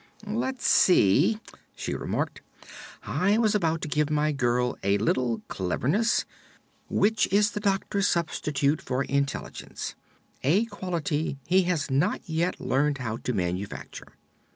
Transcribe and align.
"Let's 0.25 0.65
see," 0.65 1.37
she 1.75 1.93
remarked; 1.93 2.41
"I 3.03 3.37
was 3.37 3.53
about 3.53 3.81
to 3.83 3.87
give 3.87 4.09
my 4.09 4.31
girl 4.31 4.75
a 4.81 4.97
little 4.97 5.43
'Cleverness,' 5.47 6.25
which 6.89 7.27
is 7.31 7.51
the 7.51 7.59
Doctor's 7.59 8.07
substitute 8.07 8.81
for 8.81 9.03
'Intelligence' 9.03 9.93
a 10.41 10.65
quality 10.65 11.37
he 11.45 11.61
has 11.69 11.91
not 11.91 12.27
yet 12.27 12.59
learned 12.59 12.97
how 12.97 13.17
to 13.17 13.31
manufacture." 13.31 14.13